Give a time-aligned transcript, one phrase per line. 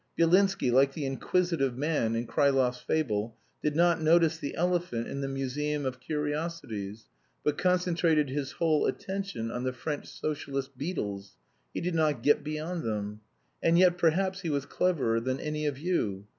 [0.17, 5.27] Byelinsky, like the Inquisitive Man in Krylov's fable, did not notice the elephant in the
[5.27, 7.05] museum of curiosities,
[7.43, 11.37] but concentrated his whole attention on the French Socialist beetles;
[11.71, 13.21] he did not get beyond them.
[13.61, 16.25] And yet perhaps he was cleverer than any of you.